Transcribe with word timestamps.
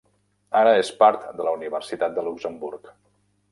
Ara 0.61 0.71
és 0.83 0.89
part 1.03 1.27
de 1.41 1.47
la 1.49 1.53
Universitat 1.59 2.19
de 2.19 2.25
Luxemburg. 2.31 2.93